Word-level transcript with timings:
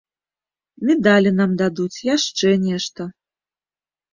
Медалі 0.87 1.33
нам 1.39 1.51
дадуць, 1.61 2.01
яшчэ 2.15 2.55
нешта. 2.67 3.01